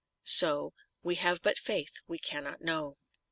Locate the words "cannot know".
2.17-2.97